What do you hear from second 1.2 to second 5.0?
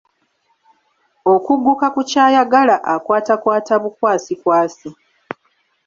Okugguka ku ky'ayagala akwatakwata bukwasikwasi.